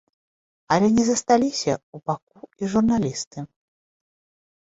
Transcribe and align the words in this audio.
Але 0.75 0.87
не 0.99 1.03
засталіся 1.09 1.73
ў 1.75 1.97
баку 2.09 2.39
і 2.63 2.69
журналісты. 2.73 3.39